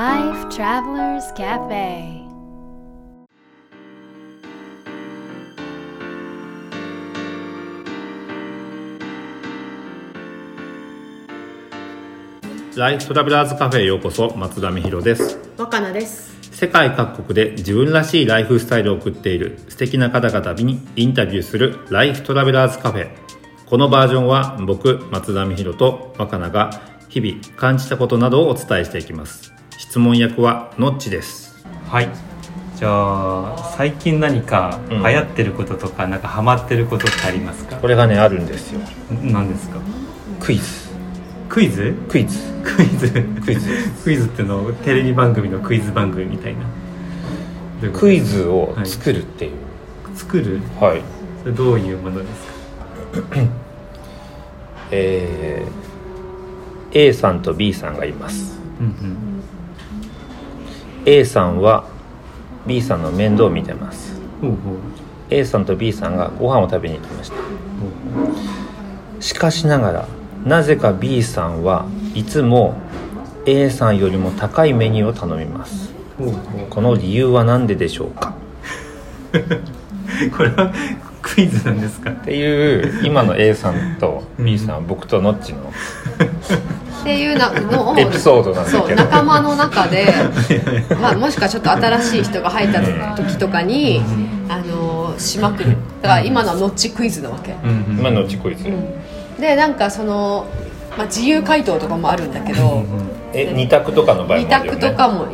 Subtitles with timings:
[0.00, 2.24] Life Travelers Cafe.
[12.74, 15.38] ライフトラベラーズカフェへようこそ松田美弘です。
[15.58, 16.34] 若菜です。
[16.50, 23.10] 世界各国で自分らしいライフスタイルを送っている素敵な方々にインタビューするライフトラベラーズカフェ。
[23.66, 26.70] このバージョンは僕松田美弘と若菜が
[27.10, 31.64] 日々感じたことなどをお伝えしていきます質問役はのっちです。
[31.88, 32.10] はい。
[32.76, 35.02] じゃあ最近何かうん。
[35.02, 37.76] 流行ってることとか、なんかハマってることってありますか？
[37.76, 38.80] これがねあるんですよ。
[39.22, 39.80] 何ですか？
[40.38, 40.90] クイズ。
[41.48, 41.94] クイズ？
[42.10, 42.38] クイズ。
[42.62, 43.10] クイズ。
[43.42, 43.70] クイズ。
[44.04, 47.90] クイズってのテレビ番組のクイズ番組みたいな。
[47.90, 49.52] クイズを作るっていう。
[50.14, 50.60] 作る？
[50.78, 51.00] はい、
[51.40, 52.26] それどういうもので
[53.14, 53.38] すか？
[54.90, 58.60] えー A さんと B さんがいます。
[58.78, 59.39] うん
[61.06, 61.84] A さんは
[62.66, 64.20] B さんの面倒を見てます。
[64.42, 64.58] うん
[65.32, 67.36] A さんと B さんがご飯を食べに行きました。
[67.36, 67.42] ほ
[69.18, 70.08] うしかしながら
[70.44, 72.74] なぜか B さんはいつも
[73.46, 75.92] A さんよりも高いメニューを頼みます。
[76.18, 76.38] ほうほう。
[76.68, 78.34] この理由は何ででしょうか？
[80.36, 80.72] これは
[81.22, 82.10] クイズなんですか？
[82.10, 85.72] っていう今の A さんと B さん、僕とノッチの
[87.00, 90.12] っていうなのをエピソードなんだそうけど仲間の中で、
[91.00, 94.00] まあ、もしくはちょっと新しい人が入った時とかに、
[94.48, 95.76] あのしまくる。
[96.02, 98.64] だから今のはノッチクイズなわけ、うんうん今のノッチクイズ、
[99.38, 100.46] でなんかその、
[100.96, 102.84] まあ、自由回答とかもあるんだけど
[103.32, 105.26] え二択とかの場合二もあるよ、ね、択とかも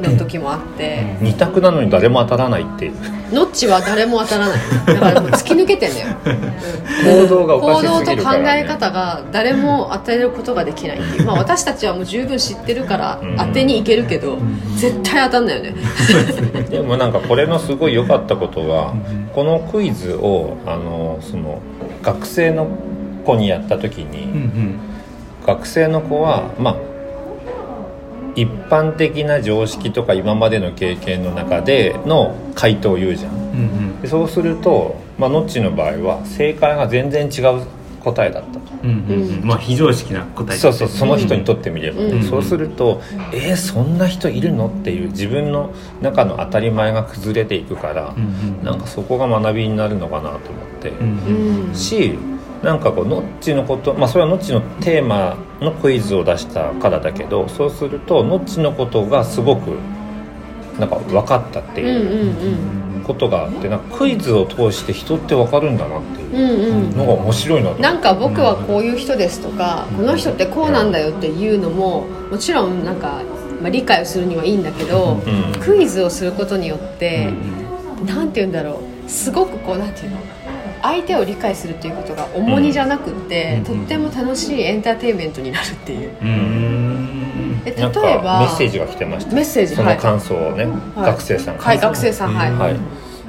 [0.00, 1.16] の時もあって。
[1.20, 2.94] 二択なのに誰も当たらないっていう。
[3.32, 4.58] ノッチは誰も当たらない。
[4.86, 6.16] だからもう突き抜けてんだよ。
[7.22, 13.36] 行動がおか行動しすぎと考るから、ね、え方が誰も当てることができないっていう、まあ、私たちはもう十分知ってるからうん。
[13.36, 14.38] 当てにいけるけど
[14.76, 15.74] 絶対当たんないよね。
[16.70, 18.94] でもなんかこれのすごい良かったことは、
[19.34, 21.60] このクイズをあのその
[22.02, 22.66] 学生の
[23.24, 24.78] 子にやった時に、うんうん。
[25.46, 26.93] 学生の子はまあ
[28.36, 33.32] 一般的な常識とか今までの経験の中での回答を言うじゃん。
[33.32, 37.64] うんでそうすると、まあ、ノッチの場合は正解が全然違う
[38.00, 38.60] 答えだったと。
[38.82, 39.38] うんうんうん。
[39.38, 39.44] うん。
[39.46, 42.22] まあ非常識な答えそうそうその人にとってみれば、うん。
[42.22, 43.00] そうすると
[43.32, 44.66] えー、そんな人いるの？
[44.68, 48.64] っていう自分の中の当たり前が崩れていくから、うんうん。
[48.64, 50.40] なんかそこが学びになるのかなと思っ
[50.82, 51.68] て、うん。
[51.68, 51.74] うん。
[51.74, 52.18] し
[52.62, 59.78] なんかこうノッチのことまあそれはノッチのテーマのクイズを出したからだけどそうするとノッチのことがすごく
[60.78, 66.96] なんか分かったってうんうんいうことがあってなんかクイズを通して人って分かるんだなっていううんうん。
[66.96, 67.82] のが面白いなと思って。
[67.82, 73.22] なんか僕はこういう人ですとかこの人ってこうなんだよっていうのももちろんなんか、
[73.60, 75.60] まあ、理解をするにはいいんだけどうん。
[75.60, 77.30] クイズをすることによって
[78.06, 79.08] なんて言うんだろう。
[79.08, 80.16] すごくこうなんていうの？
[80.84, 83.64] 相手を理解するっていうことが重荷じゃなくって、うん。
[83.64, 86.10] とっても楽しいエンターテインメントになるっていう。
[86.20, 86.28] うん。
[86.28, 87.64] うん。
[87.64, 87.82] で例え
[88.18, 89.34] ばメッセージが来てました。
[89.34, 89.98] メッセージはい。
[89.98, 91.06] その感想をね、はい。
[91.06, 91.56] 学生さん。
[91.56, 92.76] はい学生さんはい、はい。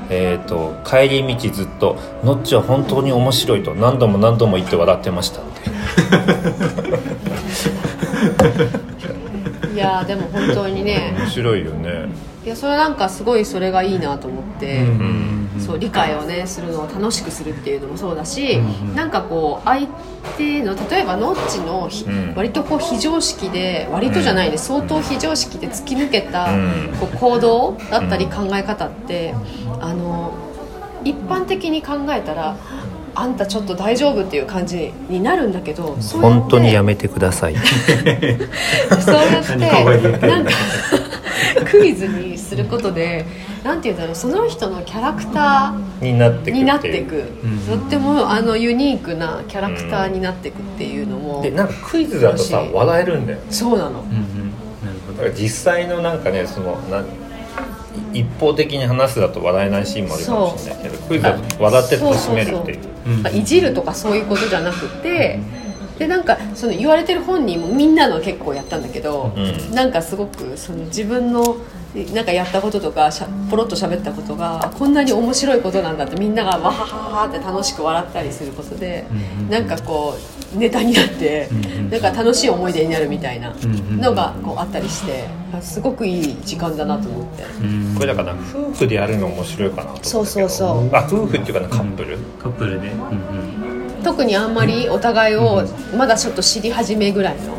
[0.09, 5.71] えー、と帰り道ずっと「ノッチは本当に面白い」と何度も何度も言って笑ってましたって。
[9.73, 11.15] いやーでも本当にね。
[11.17, 12.09] 面白いよね。
[12.45, 15.24] いやそれなんかすごいそれがいいなと思って、うん
[15.65, 19.87] そう理解をねするのを楽しくするっていうのもそうだし、うんなんかこう相
[20.37, 22.33] 手の例えばノッチのひ、うん。
[22.35, 26.93] 割とこう非常識で割とじゃないで、相当非常識で突き抜けた、うん。
[26.99, 29.33] こう行動だったり考え方って、
[29.79, 30.33] あの
[31.03, 32.57] 一般的に考えたら
[33.13, 37.55] あんたちょっと大丈夫っていう感じになるんだけど本当にやめてください。
[38.99, 39.55] そうやって
[40.27, 40.51] なんか
[41.69, 43.25] クイズにすることで
[43.65, 46.57] なんて言うんだろうその人のキャラクターになっていう。
[46.57, 47.47] になっていく、う。
[47.47, 54.01] んとってもあのユニークなキャラクターになっていくっていうのも、でなんかクイズだとさ笑えるんだよそうなの。
[54.01, 54.51] うんうん。
[54.85, 55.17] なるほど。
[55.17, 57.05] だから実際のなんかねそのなん
[58.13, 62.79] 一方的に話すだと笑えないシーンもあるかもしれないけどクイズだと笑って楽しめるっていう。
[63.35, 65.39] いじるとかそういうことじゃなくて、
[65.97, 69.73] でなんかその言われてる本人もみんなの結構やったんだけど、うん。
[69.73, 71.57] なんかすごくその自分の
[72.13, 80.15] なんかやったこととかしゃポロッと喋ったことがこんなに面白いことなんだってみんながわはははって楽しく笑ったりすることで、うんうんなんかこ
[80.53, 81.89] うネタになって、うんうん。
[81.89, 87.43] なんか楽しい思い出になるみたいなうんうんのがこうあったりしてあすごくいい時間だなと思って。
[87.43, 87.95] うん。
[87.95, 90.89] これだから夫婦でやるの面白いかなとそうそうそう。
[90.93, 92.87] あ夫婦っていうかなカップル、カップルで。
[92.89, 93.74] うん
[94.05, 95.63] 特にあんまりお互いを
[95.97, 97.55] まだちょっと知り始めぐらいの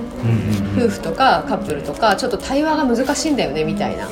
[0.77, 4.07] 夫婦とかカップルとかちょっと対話が難しいんだよねみたいな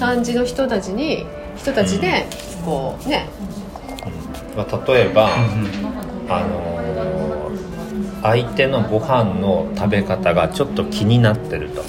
[0.00, 1.26] 感じの人たちに
[1.58, 2.26] 人たちで
[2.64, 3.28] こうね。
[4.56, 6.74] まあ、例えば、うんあのー
[8.24, 11.84] 相手のご飯の食べ方がちょっと気になってると。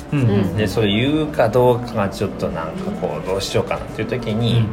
[0.57, 4.65] でそれ言うかどうかがちょっとなんかこうどうしようかなっていう時に、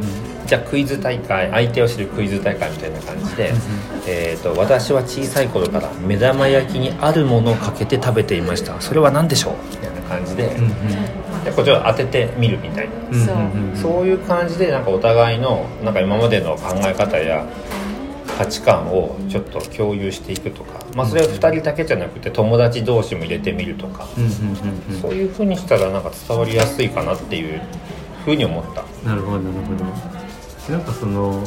[0.52, 3.54] じゃあクイズ大会相手を知るクイズ大会みたいな感じで、
[4.06, 8.78] えー、と私は小さい頃から目玉焼きにあるものをかけて食べていました。
[8.82, 9.54] それは何でしょう？
[9.70, 10.68] みたいな感じで,、うんうん
[11.44, 17.46] でこっちを当ててみるみたいな、うんそういう感じでなんかお互いのなんか今までの考え方や
[18.36, 24.06] 価値観をちょっと共有していくとか、まあ、それは2人だけじゃなくて友達同士も入れてみるとか、
[25.00, 27.62] そういう風にしたらなんか伝わりやすいかなっていう
[28.26, 28.84] 風に思った。
[29.08, 30.21] なるほどなるほど
[30.70, 31.42] なんかその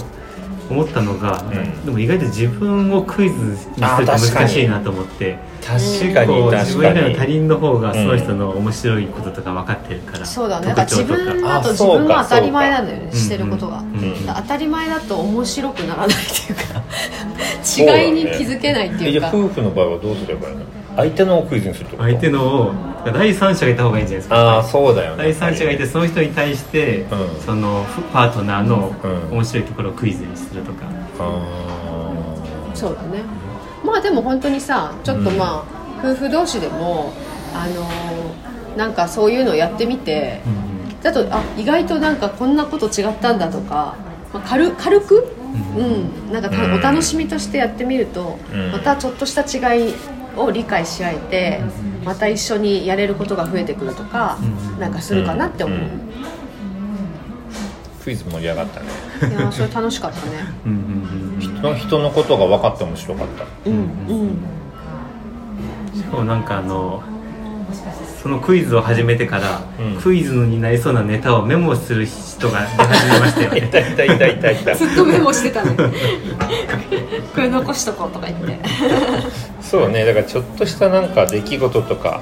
[0.69, 1.85] 思ったのが、ん。
[1.85, 5.38] でも意外と自分をクイズにすると難しいなと思って。
[5.65, 10.73] 確かにこう自確か分以外の他に人の方がその人の面白いこととか分かってるから、そうだね。
[10.77, 16.83] 自分だとあ自分は当たり前なんだよねしてることが、うんうん当たり前だと面白くならないっていうか
[18.06, 20.62] 違いに気づけないってえじゃあいうか夫婦の場合はどうすればいいの？
[20.95, 22.74] 相手のをクイズにするってこと相手のを
[23.06, 24.36] 第三者がいた方がいいんじゃないですか。
[24.36, 25.24] ああそうだよね。
[25.24, 27.42] 第三者がいてその人に対して、うん。
[27.42, 30.86] そのパートナーのうん面白いところをクイズにするとか、
[31.19, 32.36] あ
[32.74, 33.24] そうだね。
[33.83, 35.63] まあでも本当にさちょっとま
[36.01, 37.13] あ、夫婦同士でも
[37.53, 40.41] あのーなんかそういうのをやってみて、
[41.01, 43.95] だとあ意外となんかこんなこと違ったんだとか、
[44.33, 45.33] まあ、軽軽く、
[45.77, 48.71] うんなんかお楽しみとしてやってみると、うん。
[48.71, 49.94] またちょっとした違い
[50.38, 51.62] を理解し合えて、
[52.04, 54.38] また一緒にやれることが増えてくるとか、
[54.74, 54.80] うん。
[54.80, 55.84] なんかするかなって思う、うん。
[55.84, 55.90] ー
[58.04, 58.88] クイズ盛り上がったね。
[59.36, 60.32] いやそれ楽しかったね。
[60.66, 63.46] うんうんうん人の人のことが分かって面白かった。
[63.70, 63.78] うん
[64.08, 64.38] うん。
[65.96, 67.02] しかもなんかあの
[68.25, 70.01] そのクイズを始めてから、うん。
[70.01, 73.68] クイズになりそうなネタをメモする人が出始めましたよいね。
[73.72, 78.57] たいたいたいたいたずっとメモしてたねこれ残しとこうとか言って。
[79.62, 80.06] そうね。
[80.06, 82.19] だからちょっとしたなんか出来事とか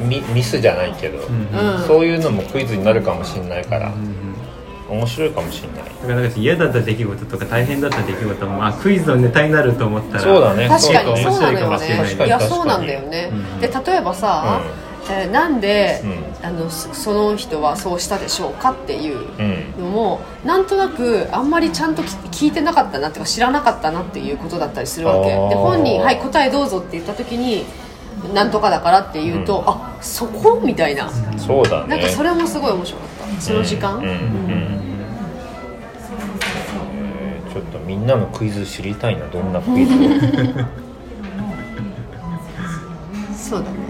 [0.00, 1.86] ミミスじゃないけど、うんうん。
[1.86, 5.78] そういうのもクイズになるかもしれないからうん面白いかもしれない。
[5.84, 10.68] だからなんか嫌だった出来事とか大変だった出来事もあクイズのネタになると思ったらそうだね。
[10.68, 12.16] 確かにそうなのよ面白いかもしれない。
[12.16, 12.26] ね。
[12.26, 14.60] いやそうなんだよね、うんで例えばさ、
[15.10, 16.02] えーなんで、
[16.42, 19.74] うあのそその人はそうしたでしょうかっていううん。
[19.84, 22.06] のもなんとなくあんまりちゃんとき
[22.44, 25.28] 聞いてなかったなっていうか知らなかったなっていうことだったりするわけ。
[25.30, 27.64] で本人「はい答えどうぞ」って言った時に
[28.34, 29.68] 「なんとかだから」って言うと「うん。
[29.68, 31.96] あそこ?」みたいな、そうだね。
[31.96, 33.40] なんかそれもすごい面白かった。
[33.40, 34.00] その時間、う
[37.52, 39.94] ちょっとみんなのクイズ知りたいなどんなクイズ？
[39.94, 39.98] を
[43.36, 43.87] そうだね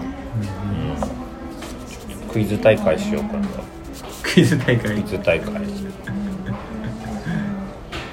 [2.31, 3.47] クイズ大会しようかな。
[4.23, 4.95] クイズ大会。
[4.95, 5.49] クイズ大会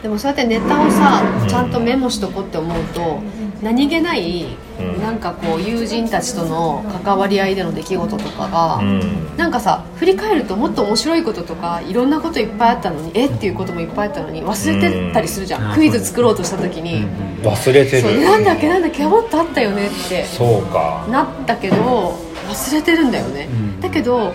[0.03, 3.21] でもそうやってネタをさちゃんとメモしとこうって思うと
[3.63, 4.47] 何気ない、
[4.79, 5.03] うん。
[5.03, 9.37] なんかこう友人たちとの関わり合いでの出来事とかが、うん。
[9.37, 15.75] なんかさ振り返るともっと面白いこととかいろんなこといっぱいあったのにえっていうこともいっぱいあったのに忘れてたりするじゃん、うん。
[15.75, 17.05] クイズ作ろうとした時に、
[17.43, 21.05] 忘れてるそうなんだっけなんだっけもっとあったよねってそうか。
[21.11, 23.81] なったけど忘れてるんだよね、うん。
[23.81, 24.33] だけど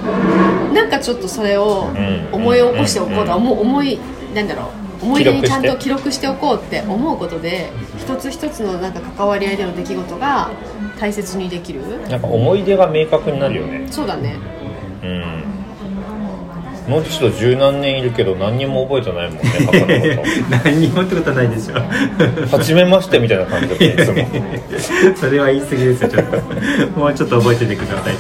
[0.74, 2.30] なんかちょっとそれをうん。
[2.32, 3.32] 思い起こしておこうと、うん。
[3.32, 4.00] 思う思い
[4.34, 5.06] なんだろう。
[5.06, 10.52] 思い出にちゃんと記録しておこうって思うことで一つ一つのなんか関わり合いでの出来事が
[11.00, 11.82] 大切にできる。
[12.08, 13.88] なんか思い出が明確になるよね。
[13.90, 14.36] そうだね。
[15.04, 15.61] うん
[16.88, 20.24] もうちょっと十何年いるけど何にも覚えてないもんね 過去のこ
[20.66, 24.28] 何にもってことはないでしょと初めましてみたいな感じだったいつも。
[25.16, 28.14] それは言い過ぎですよちょっともうちょっと覚えててください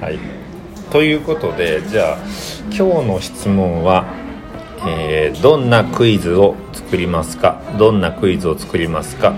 [0.00, 0.18] はい。
[0.90, 2.18] ということでじゃあ
[2.76, 4.04] 今日の質問は、
[4.88, 7.60] えーどんなクイズを作りますか？
[7.78, 9.34] どんなクイズを作りますか、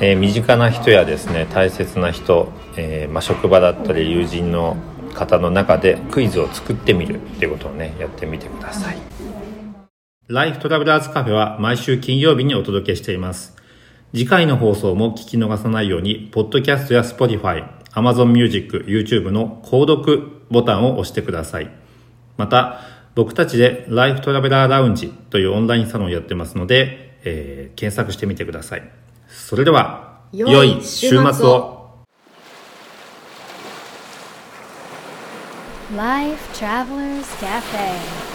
[0.00, 4.76] えー身近な人やですね大切な人、えーまあ、職場だったり友人の
[5.14, 8.98] 方の中でクイズを作ってみるっていうことをねやってみてください
[10.28, 13.56] ライフトラベラーズカフェは毎週金曜日にお届けしています
[14.16, 21.70] 次回の放送も聞き逃さないように、ポッドキャストや Spotify、Amazon Music、YouTube の購読ボタンを押してください。
[22.38, 22.80] また、
[23.14, 29.05] 僕たちでライフトラベラーラウンジというオンラインサロンをやってますので、えー検索してみてください。
[29.28, 31.76] それでは、良い週末を。
[35.94, 38.25] Life Travelers Cafe